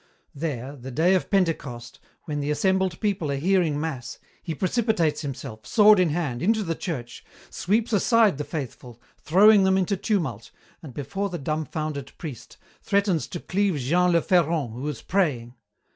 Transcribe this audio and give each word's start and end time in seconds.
There, 0.33 0.75
the 0.75 0.89
day 0.89 1.13
of 1.13 1.29
Pentecost, 1.29 1.99
when 2.23 2.39
the 2.39 2.49
assembled 2.49 2.99
people 3.01 3.31
are 3.31 3.35
hearing 3.35 3.79
mass, 3.79 4.17
he 4.41 4.55
precipitates 4.55 5.21
himself, 5.21 5.67
sword 5.67 5.99
in 5.99 6.09
hand, 6.09 6.41
into 6.41 6.63
the 6.63 6.73
church, 6.73 7.23
sweeps 7.51 7.93
aside 7.93 8.39
the 8.39 8.43
faithful, 8.43 8.99
throwing 9.19 9.63
them 9.63 9.77
into 9.77 9.95
tumult, 9.95 10.49
and, 10.81 10.95
before 10.95 11.29
the 11.29 11.37
dumbfounded 11.37 12.13
priest, 12.17 12.57
threatens 12.81 13.27
to 13.27 13.39
cleave 13.39 13.75
Jean 13.77 14.11
le 14.13 14.23
Ferron, 14.23 14.71
who 14.71 14.87
is 14.89 15.03
praying. 15.03 15.53